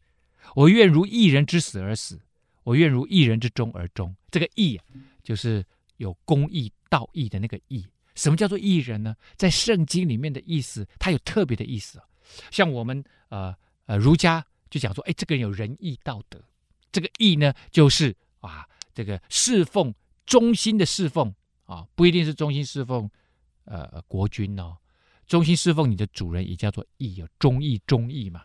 [0.55, 2.19] 我愿如一人之死而死，
[2.63, 4.13] 我愿如一人之终而终。
[4.29, 4.83] 这个义啊，
[5.23, 5.63] 就是
[5.97, 7.85] 有公义、道义的那个义。
[8.15, 9.15] 什么叫做义人呢？
[9.35, 12.01] 在圣经里面的意思，它有特别的意思。
[12.49, 16.41] 像我们呃呃儒家就讲说，哎，这个人有仁义道德。
[16.91, 19.93] 这个义呢，就是啊，这个侍奉
[20.25, 21.33] 忠心的侍奉
[21.65, 23.09] 啊，不一定是忠心侍奉
[23.65, 24.77] 呃国君哦，
[25.25, 28.43] 忠心侍奉你的主人也叫做义，有忠义忠义嘛。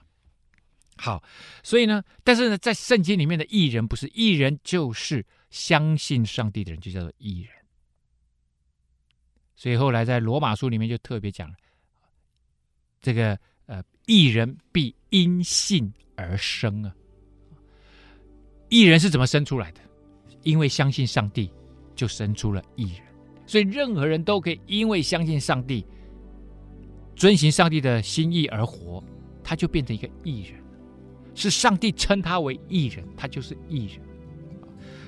[0.96, 1.22] 好，
[1.62, 7.55] 所以呢，但是呢，在圣经里面的义人不是义人，就是相信上帝的人，就叫做义人。
[9.56, 11.54] 所以后来在罗马书里面就特别讲了，
[13.00, 16.94] 这个呃，义人必因信而生啊。
[18.68, 19.80] 义人是怎么生出来的？
[20.42, 21.50] 因为相信上帝，
[21.94, 23.02] 就生出了义人。
[23.46, 25.86] 所以任何人都可以因为相信上帝，
[27.14, 29.02] 遵行上帝的心意而活，
[29.42, 30.62] 他就变成一个义人。
[31.34, 34.00] 是上帝称他为义人，他就是义人。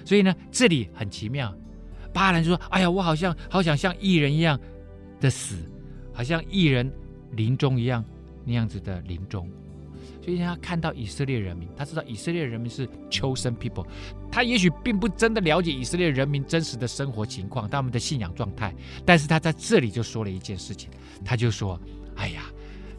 [0.04, 1.54] 所以呢，这里很奇妙。
[2.12, 4.58] 巴兰就说：“哎呀，我好像好想像义人一样
[5.20, 5.56] 的死，
[6.12, 6.90] 好像义人
[7.32, 8.04] 临终一样
[8.44, 9.48] 那样子的临终。
[10.22, 13.86] 所以他看到以色列人民，他知道以色列人民是 chosen people。
[14.30, 18.74] 他也许并不真的了解以色列人民真实的生活情况，他们的信仰状态。
[19.06, 20.90] 但是他在这里就说了一件事情，
[21.24, 21.80] 他就说
[22.16, 22.42] ：‘哎呀，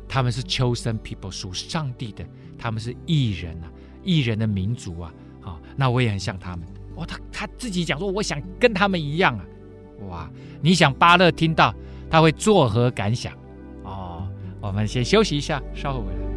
[0.08, 2.26] 他们是 chosen people，属上帝的，
[2.58, 3.72] 他们是义人啊，
[4.04, 5.14] 义人的民族啊。
[5.42, 6.66] 好，那我也很像他们。’”
[7.00, 9.46] 哦，他他自己讲说，我想跟他们一样啊！
[10.10, 10.30] 哇，
[10.62, 11.74] 你想巴勒听到
[12.10, 13.34] 他会作何感想？
[13.84, 14.28] 哦，
[14.60, 16.29] 我们先休息一下，稍后回来。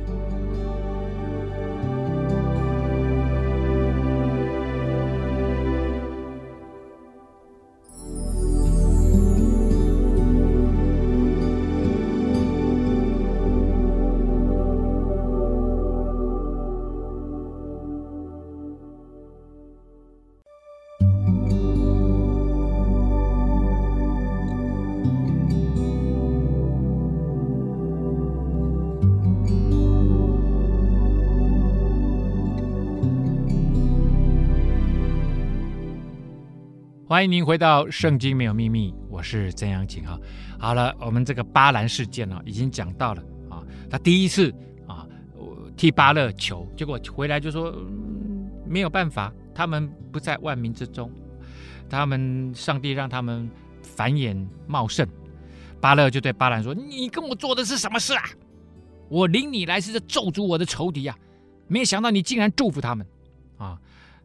[37.12, 40.18] 欢迎您回到《圣经没有秘密》，我是曾阳晴哈。
[40.58, 43.62] 好了，我们这个巴兰事件呢、已经讲到了啊。
[43.90, 44.50] 他第一次
[44.86, 45.06] 啊，
[45.76, 47.70] 替巴勒求，结果回来就说、
[48.66, 51.12] 没有办法，他们不在万民之中，
[51.86, 53.46] 他们上帝让他们
[53.82, 55.06] 繁衍茂盛。
[55.82, 58.24] 巴勒就对巴兰说：“你跟我做的是什么事啊？
[59.10, 61.14] 我领你来是在咒诅我的仇敌、啊，
[61.68, 63.06] 没想到你竟然祝福他们！”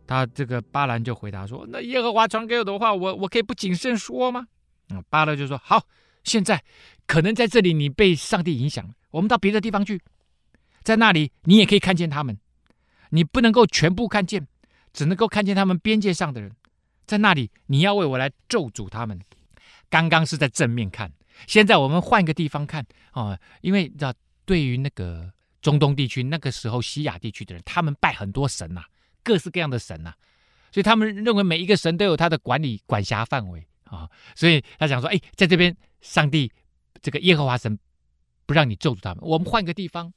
[0.07, 4.47] 他这个巴兰就回答说：“那耶和华传给我的话，我我可以不谨慎说吗？”
[4.89, 5.85] 嗯，巴勒就说：“好，
[6.23, 6.63] 现在
[7.05, 10.01] 可能在这里你被上帝影响了，我们到别的地方去，
[10.81, 12.37] 在那里你也可以看见他们。
[13.09, 14.47] 你不能够全部看见，
[14.93, 16.51] 只能够看见他们边界上的人。
[17.05, 19.19] 在那里你要为我来咒诅他们。
[19.89, 21.11] 刚刚是在正面看，
[21.47, 24.13] 现在我们换个地方看啊，因为你知道，
[24.45, 28.83] 对于那个中东地区那个时候西亚地区的人，他们拜很多神呐、”
[29.27, 30.15] 各式各样的神呐、啊，
[30.71, 36.49] 所以他们认为每一个神都有他的管理管辖范围啊，所以他想说，哎，在这边上帝
[37.01, 37.77] 这个耶和华神
[38.45, 40.13] 不让你咒诅他们，我们换个地方，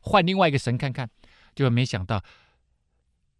[0.00, 1.08] 换另外一个神看看，
[1.54, 2.22] 就没想到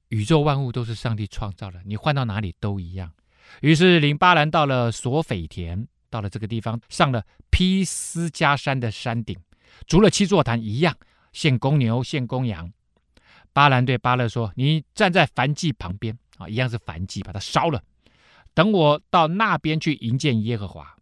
[0.08, 3.12] 宇宙万物都是上帝创造的，你换到哪里都一样。
[3.60, 9.36] 于是领巴兰到了索斐田，到了这个地方，上了披斯迦山的山顶，
[9.86, 10.96] 筑了七座坛，一样
[11.32, 12.72] 献公牛，献公羊。
[13.54, 17.80] 巴兰对巴勒说：“你站在燔祭旁边啊，一样是燔祭，把它烧了。
[18.52, 20.96] 等我到那边去迎见耶和华。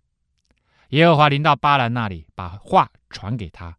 [0.90, 3.74] 耶和华临到巴兰那里，把话传给他，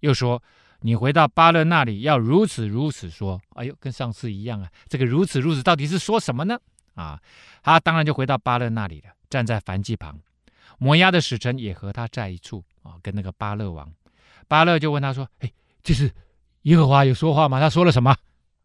[0.00, 0.42] 又说：
[0.80, 3.38] 你回到巴勒那里，要如此如此说。
[3.50, 4.72] 哎呦，跟上次一样啊！
[4.88, 6.58] 这个如此如此到底是说什么呢？
[6.94, 7.20] 啊，
[7.62, 10.18] 他当然就回到巴勒那里了，站在燔祭旁。
[10.78, 13.92] 摩押的使臣也和他在一处啊，跟那个巴勒王。
[14.48, 16.10] 巴勒就问他说：哎，这是？”
[16.64, 17.58] 耶和华有说话吗？
[17.58, 18.14] 他说了什么？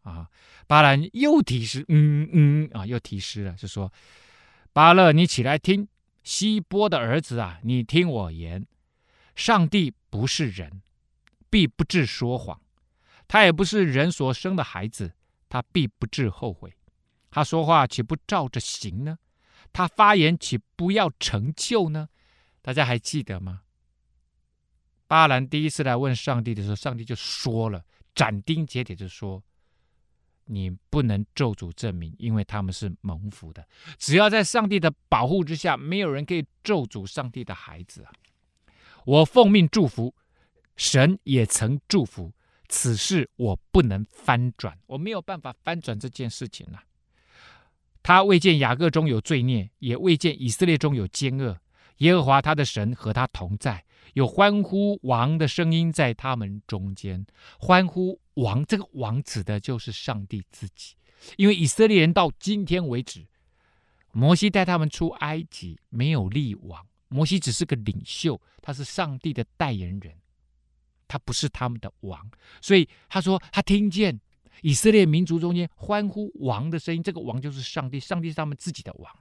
[0.02, 0.28] 啊，
[0.66, 3.92] 巴兰又提示，嗯嗯啊，又提示了，就说：
[4.72, 5.88] 巴勒，你起来听，
[6.22, 8.66] 希波的儿子啊，你听我言，
[9.36, 10.82] 上帝不是人，
[11.50, 12.56] 必不致说谎；
[13.28, 15.12] 他也不是人所生的孩子，
[15.48, 16.74] 他必不致后悔。
[17.30, 19.18] 他说话岂不照着行呢？
[19.72, 22.08] 他发言岂不要成就呢？
[22.62, 23.60] 大家还记得吗？
[25.10, 29.42] 巴兰第一次来问上帝的时候，上帝就说了，斩钉截铁就说
[30.46, 33.66] ：“你不能咒诅证明，因为他们是蒙福的。
[33.98, 38.12] 只要在上帝的保护之下，没有人可以咒诅上帝的孩子啊！
[39.04, 40.14] 我奉命祝福，
[40.76, 42.32] 神也曾祝福，
[42.68, 46.84] 此事我不能翻转，我没有办法翻转这件事情啊！
[48.00, 51.58] 他未见雅各中有罪孽，也未见以色列中有奸恶。
[51.96, 57.24] 耶和华他的神和他同在。”有欢呼王的声音在他们中间，
[57.58, 60.94] 欢呼王，这个王指的就是上帝自己，
[61.36, 63.26] 因为以色列人到今天为止，
[64.12, 70.16] 摩西带他们出埃及，没有立王，摩西只是个领袖，他是上帝的代言人，
[71.06, 74.20] 他不是他们的王，所以他说他听见
[74.62, 79.12] 以色列民族中间欢呼王的声音，这个王就是上帝，上帝是他们自己的王，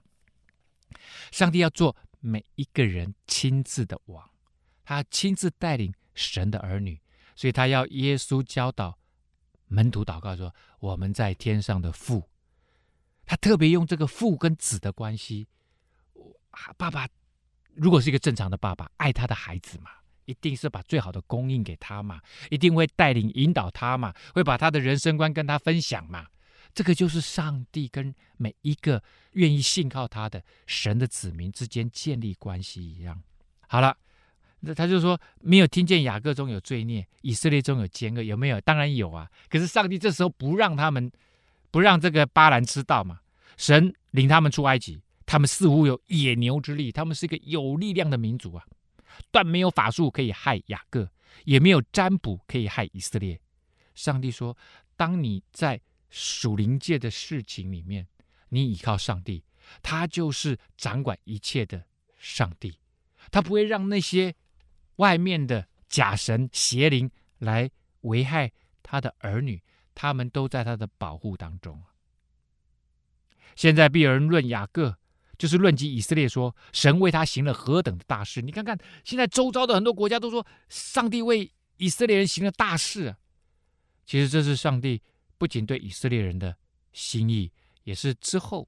[1.31, 4.27] 上帝要做每一个人亲自的王。
[4.89, 6.99] 他亲自带领神的儿女，
[7.35, 8.97] 所以他要耶稣教导
[9.67, 12.27] 门徒祷告说：“我们在天上的父。”
[13.23, 15.47] 他特别用这个父跟子的关系。
[16.75, 17.07] 爸爸
[17.75, 19.91] 如果是一个正常的爸爸，爱他的孩子嘛，
[20.25, 26.25] 一定是把最好的供应给他嘛，一定会带领引导他嘛，会把他的人生观跟他分享嘛。
[26.73, 33.21] 这个就是上帝跟每一个愿意信靠他的神的子民之间建立关系一样。
[33.67, 33.95] 好了。
[34.61, 38.59] 那他就说，没有听见雅各中有罪孽，以色列中有奸恶，有没有？
[38.59, 39.29] 当然有啊。
[39.47, 41.09] 可是上帝这时候不让他们，
[41.71, 43.21] 不让这个巴兰知道嘛。
[43.55, 48.65] 神领他们出埃及，他们似乎有野牛之力，他们是一个有力量的民族啊。
[49.31, 51.09] 断没有法术可以害雅各，
[51.45, 53.39] 也没有占卜可以害以色列。
[53.95, 54.57] 上帝说，
[54.97, 55.79] 当你在
[56.09, 58.05] 属灵界的事情里面，
[58.49, 59.41] 你倚靠上帝，
[59.81, 61.85] 他就是掌管一切的
[62.19, 62.77] 上帝，
[63.31, 64.35] 他不会让那些。
[64.99, 67.69] 外面的假神邪灵来
[68.01, 68.51] 危害
[68.83, 69.61] 他的儿女，
[69.95, 71.81] 他们都在他的保护当中。
[73.55, 74.97] 现在必有人论雅各，
[75.37, 78.41] 就是论及以色列说，神为他行了何等的大事。
[78.41, 83.15] 你看看，现在周遭的很多国家都说，上帝为以色列人行了大事。
[84.05, 85.01] 其实这是上帝
[85.37, 86.55] 不仅对以色列人的
[86.91, 87.51] 心意，
[87.83, 88.67] 也是之后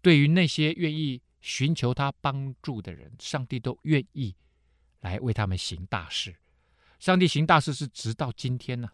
[0.00, 4.34] 对于那些愿意寻求他帮助的人，上帝都愿意。
[5.00, 6.36] 来为他们行大事，
[6.98, 8.88] 上帝行大事是直到今天呢、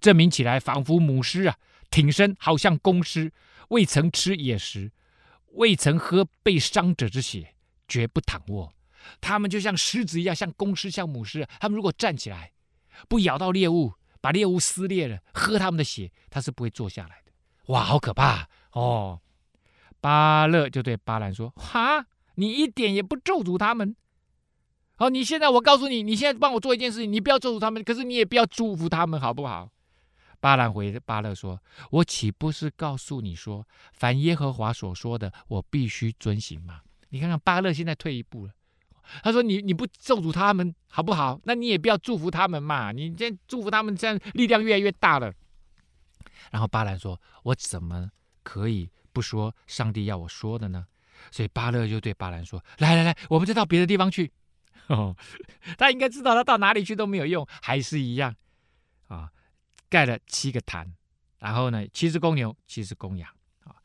[0.00, 1.56] 证明起来仿佛母狮啊，
[1.90, 3.32] 挺身好像公狮，
[3.68, 4.92] 未曾吃野食，
[5.52, 7.54] 未曾喝被伤者之血，
[7.86, 8.72] 绝不躺卧。
[9.20, 11.46] 他们就像狮子一样，像公狮，像母狮。
[11.60, 12.52] 他们如果站起来，
[13.08, 17.32] 不咬到猎物，把猎物撕裂了，喝他们的血，他是不会坐下来的。
[17.66, 19.20] 哇，好可怕哦！
[20.00, 23.96] 巴勒就对巴兰说：“哈，你一点也不咒诅他们。
[24.98, 29.70] 好，你现在我告诉你，你现在帮我做一件事情，你不要咒诅他们，可是你也不要祝福他们，好不好？”
[30.40, 36.80] 巴兰回巴勒说：“我岂不是告诉你说，凡耶和华所说的，我必须遵行吗？
[37.10, 38.52] 你看看巴勒现在退一步了。
[39.22, 41.40] 他说：‘你你不咒诅他们，好不好？
[41.44, 42.92] 那你也不要祝福他们嘛。
[42.92, 45.32] 你这祝福他们，这样力量越来越大了。’
[46.52, 48.10] 然后巴兰说：‘我怎么
[48.42, 50.86] 可以不说上帝要我说的呢？’
[51.32, 54.30] 所以巴勒就对巴兰说：‘来来来，我们再到别的地方去。’
[54.94, 55.16] 哦，
[55.76, 58.34] 他应该知道，他到哪里去都没有用，还是一样
[59.08, 59.30] 啊。”
[59.88, 60.92] 盖了七个坛，
[61.38, 63.30] 然后呢，七只公牛，七只公羊。
[63.62, 63.76] 啊，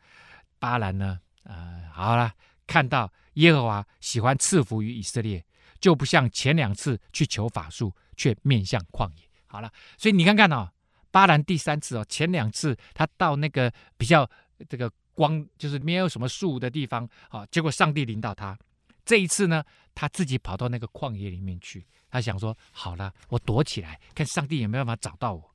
[0.58, 2.34] 巴兰呢，呃，好了，
[2.66, 5.46] 看到耶和华喜欢赐福于以色列，
[5.80, 9.30] 就不像前两次去求法术，却面向旷野。
[9.46, 10.72] 好了，所以你看看哦，
[11.12, 14.28] 巴兰第三次哦，前两次他到那个比较
[14.68, 18.58] 这个光，就是没有什么树的地方，啊，结果上帝领导他。
[19.06, 19.64] 这一次呢，
[19.94, 25.52] 他自己跑到那个旷野里面去，他想说，好了，我躲起来，看上帝有没有办法找到我。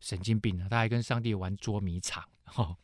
[0.00, 0.68] 神经病啊！
[0.70, 2.22] 他还跟上帝玩捉迷藏，
[2.56, 2.76] 哦，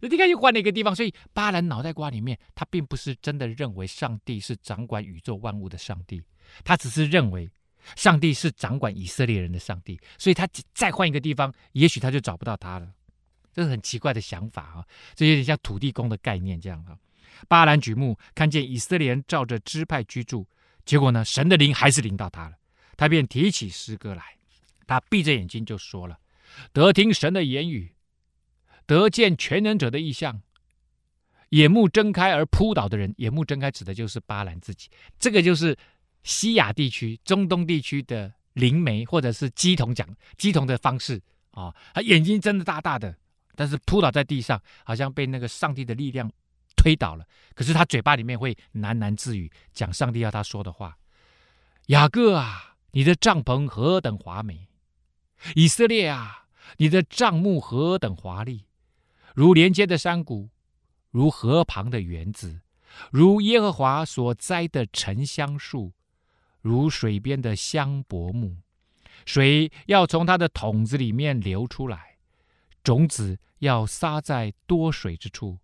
[0.00, 0.96] 你看又换了一个地方。
[0.96, 6.20] 所以巴兰脑袋瓜里面，他并不是真的认为上帝是掌管宇宙万物的上帝，
[6.64, 7.48] 他只是认为
[7.94, 9.96] 上帝是掌管以色列人的上帝。
[10.18, 12.92] 所以他再换一个地方，也许他就找不到他了。
[13.52, 14.86] 这是很奇怪的想法啊！
[15.14, 16.98] 这有点像土地公的概念这样啊。
[17.48, 20.46] 巴兰举目看见以色列人照着支派居住，
[20.84, 22.56] 结果呢，神的灵还是临到他了，
[22.96, 24.22] 他便提起诗歌来，
[24.86, 26.18] 他闭着眼睛就说了。
[26.72, 27.94] 得听神的言语，
[28.84, 30.42] 得见全能者的异象，
[31.50, 34.88] 眼目睁开而扑倒的人，眼目睁开指的就是巴兰自己。
[35.18, 35.76] 这个就是
[36.24, 41.20] 西亚地区、中东地区的灵媒或者是乩童讲乩童的方式
[41.52, 41.72] 啊。
[41.94, 43.16] 他眼睛睁得大大的，
[43.54, 46.30] 但是扑倒在地上，好像被那个上帝的力量
[46.80, 47.26] 推倒了。
[47.54, 50.96] 可是他嘴巴里面会喃喃自语，讲上帝要他说的话
[51.88, 54.68] ：“雅各啊，你的帐篷何等华美！
[55.54, 56.38] 以色列啊！”
[56.76, 58.64] 你的帐幕何等华丽，
[59.34, 60.50] 如连接的山谷，
[61.10, 62.60] 如河旁的园子，
[63.10, 65.92] 如耶和华所栽的沉香树，
[66.60, 68.58] 如水边的香柏木。
[69.26, 72.18] 水要从它的桶子里面流出来，
[72.84, 75.58] 种子要撒在多水之处。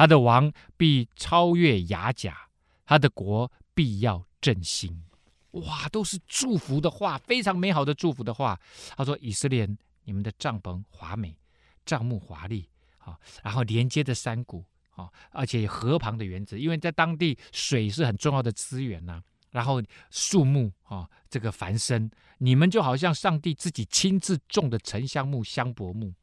[0.00, 2.48] 他的王必超越雅甲，
[2.86, 5.04] 他的国必要振兴。
[5.50, 8.58] 哇，都是祝福的话，非常美好的祝福的话。
[8.96, 11.36] 他说：“以色列人。”你们的帐篷华美，
[11.84, 19.22] 帐幕华丽，啊，然后连接的山谷，啊，而且河旁的园子，因为在当地水是很重要的资源呐。
[19.50, 26.14] 然后树木啊，这个繁生，你们就好像上帝自己亲自种的沉香木、香柏木。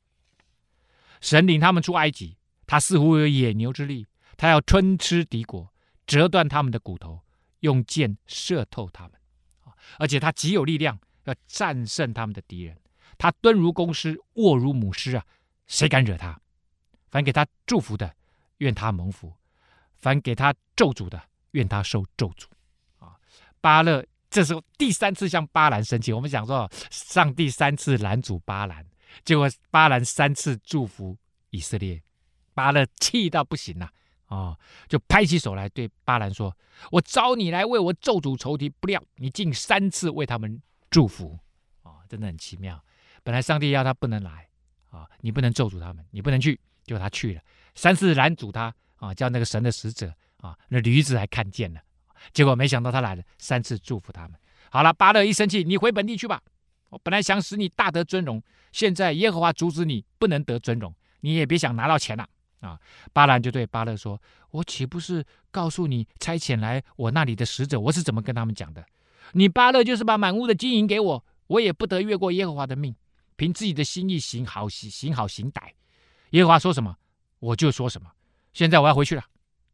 [1.22, 2.36] 神领他们出埃及，
[2.68, 4.06] 他似乎有野牛之力，
[4.36, 5.74] 他要吞吃敌国，
[6.06, 7.22] 折断他们的骨头，
[7.62, 9.14] 用箭射透他们，
[9.98, 12.78] 而且他极有力量，要战胜他们的敌人。
[13.18, 15.26] 他蹲如公狮，卧如母狮啊！
[15.66, 16.40] 谁敢惹他？
[17.10, 18.14] 凡给他祝福的，
[18.58, 19.32] 愿他蒙福；
[19.96, 21.20] 凡给他咒诅的，
[21.52, 22.46] 愿他受咒诅。
[23.00, 23.16] 啊！
[23.60, 26.14] 巴勒这时候第三次向巴兰生气。
[26.14, 28.86] 我们讲说，上帝三次拦阻巴兰，
[29.26, 31.18] 结果巴兰三次祝福
[31.50, 32.04] 以色列。
[32.58, 33.88] 巴勒气到不行了
[34.26, 34.58] 啊，
[34.90, 36.52] 就拍起手来对巴兰说
[36.90, 41.38] ：“我召你来为我咒诅仇敌，不料你竟三次为他们祝福。”
[41.84, 42.02] 啊！
[42.10, 42.84] 真的很奇妙。
[43.22, 44.48] 本来上帝要他不能来
[44.90, 47.42] 啊，你不能咒诅他们，你不能去，结果他去了，
[47.76, 51.80] 三次拦阻他啊，叫那个神的使者啊，那驴子还看见了，
[52.34, 54.40] 结果没想到他来了，三次祝福他们。
[54.72, 56.42] 好了，巴勒一生气，你回本地去吧。
[56.90, 58.42] 我本来想使你大得尊荣，
[58.72, 62.28] 现在耶和华阻止你不能得尊荣，你也别想拿到钱了。
[62.60, 62.80] 啊
[63.14, 68.86] 巴兰就对巴勒说：“我岂不是告诉你差遣来我那里的使者，我是怎么跟他们讲的？
[69.34, 72.96] 你巴勒就是把满屋的金银给我，我也不得越过耶和华的命。”
[73.36, 75.70] 凭自己的心意行好行行好行歹，
[76.32, 76.98] 耶和华说什么
[77.38, 78.10] 我就说什么。
[78.52, 79.24] 现在我要回去了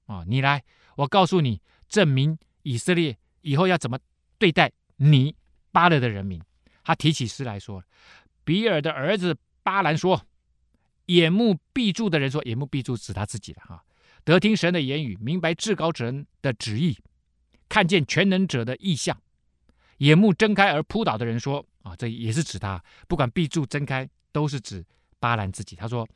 [0.06, 0.26] 啊！
[0.28, 0.62] 你来，
[0.98, 3.98] 我告诉你，证明以色列以后要怎么
[4.38, 5.34] 对待你
[5.72, 6.42] 巴勒的人民。
[6.84, 7.82] 他提起诗来说
[8.44, 10.22] ：“比尔的儿子巴兰说，
[11.08, 13.84] 眼目闭住的人说，眼目闭住指他自己了哈。
[14.24, 16.98] 得听神的言语，明白至高者的旨意，
[17.68, 19.22] 看见全能者的异象，
[19.98, 24.86] 眼目睁开而扑倒的人说。”啊，这也是指他，不管闭住、睁开，都是指
[25.20, 25.76] 巴兰自己。
[25.76, 26.08] 他说：“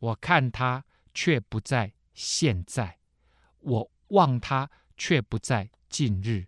[0.00, 0.82] 我看他
[1.12, 2.98] 却不在现在，
[3.58, 6.46] 我望他却不在近日。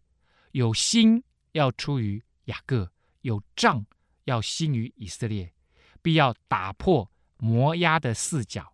[0.53, 1.22] 有心
[1.53, 2.90] 要出于雅各，
[3.20, 3.84] 有杖
[4.24, 5.53] 要兴于以色列，
[6.01, 7.12] 必要打破
[7.45, 8.72] 摩押的四角，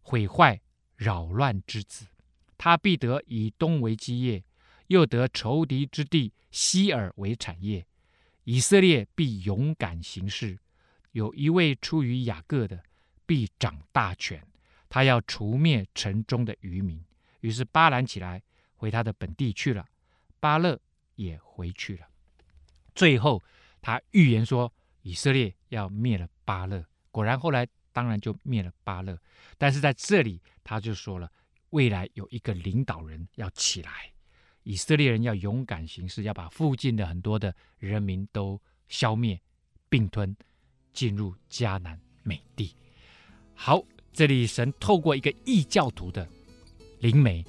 [0.00, 0.60] 毁坏
[0.96, 2.08] 扰乱之子。
[2.58, 4.42] 他必得以东为基业，
[4.88, 7.86] 又得仇敌之地西尔为产业。
[8.42, 10.58] 以色列必勇敢行事。
[11.12, 12.82] 有一位出于雅各的，
[13.24, 14.44] 必掌大权。
[14.88, 17.00] 他要除灭城中的渔民。
[17.42, 18.42] 于是巴兰起来，
[18.74, 19.86] 回他的本地去了。
[20.40, 20.80] 巴勒
[21.14, 22.08] 也回去了。
[22.96, 23.40] 最后，
[23.80, 24.72] 他预言说，
[25.02, 26.84] 以色列要灭了巴勒。
[27.12, 29.18] 果然，后来当然就灭了巴勒。
[29.58, 31.30] 但是在这里，他就说了，
[31.70, 34.12] 未来有一个领导人要起来，
[34.62, 39.40] 以色列人要勇敢行事，要把附近的很多的人民都消灭、
[39.88, 40.36] 并吞，
[40.92, 42.74] 进入迦南美地。
[43.54, 46.28] 好，这里神透过一个异教徒的。
[47.00, 47.44] 灵媒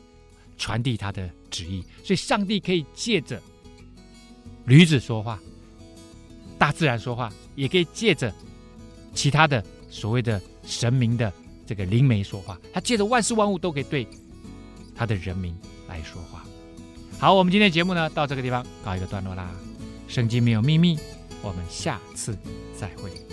[0.58, 3.40] 传递他的旨意，所以上帝可以借着
[4.66, 5.40] 驴子说话，
[6.58, 8.34] 大自然说话，也可以借着
[9.14, 9.64] 其他的
[9.94, 11.32] 所谓的神明的
[11.68, 12.60] 这个灵媒说话。
[12.74, 14.08] 他借着万事万物都可以对
[14.96, 15.56] 他的人民
[15.88, 16.44] 来说话。
[17.20, 19.50] 好，我们今天节目呢，到这个地方告一个段落啦。
[20.08, 20.98] 圣经没有秘密，
[21.42, 22.38] 我们下次
[22.76, 23.33] 再会。